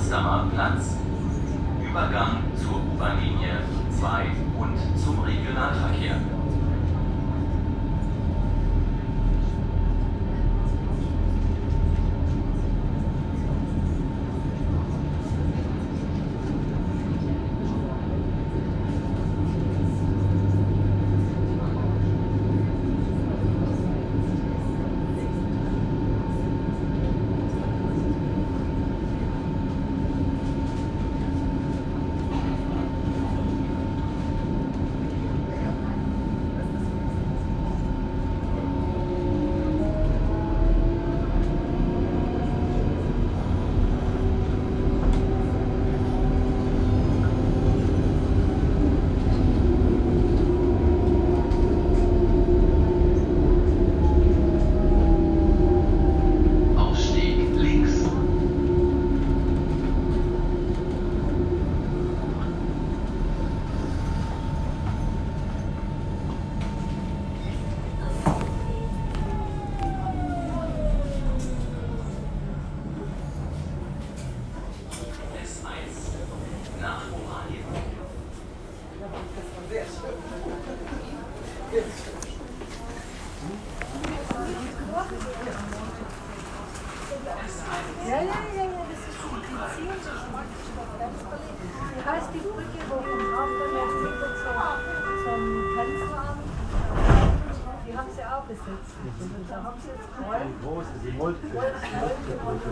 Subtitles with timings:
[0.00, 0.96] Potsdamer Platz.
[1.86, 3.60] Übergang zur U-Bahn-Linie
[3.98, 4.24] 2
[4.58, 6.16] und zum Regionalverkehr.
[79.70, 79.84] Ja, ja,
[88.08, 88.24] ja,
[88.56, 89.42] ja, das ist gut.
[89.46, 89.94] Die Ziel
[92.04, 93.70] heißt die Brücke, wo vom Hafen
[95.24, 95.42] zum
[95.76, 96.40] Grenzrahmen,
[97.86, 98.94] Die haben sie auch besetzt.
[99.48, 100.42] Da haben sie jetzt Kreuz.
[100.42, 101.46] Wie groß die Moltke?
[101.46, 102.70] Moltke, Moltke.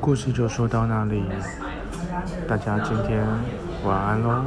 [0.00, 1.22] 故事就说到那里
[2.46, 3.26] 大家今天
[3.84, 4.44] 晚安喽